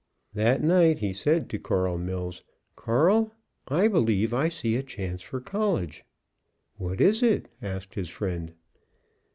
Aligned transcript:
That 0.33 0.63
night 0.63 0.97
he 0.97 1.13
said 1.13 1.47
to 1.51 1.59
Carl 1.59 1.99
Mills, 1.99 2.41
"Carl, 2.75 3.35
I 3.67 3.87
believe 3.87 4.33
I 4.33 4.49
see 4.49 4.75
a 4.75 4.81
chance 4.81 5.21
for 5.21 5.39
college." 5.39 6.03
"What 6.77 6.99
is 6.99 7.21
it?" 7.21 7.49
asked 7.61 7.93
his 7.93 8.09
friend. 8.09 8.55